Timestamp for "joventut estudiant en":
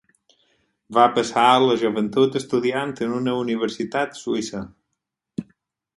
1.83-3.15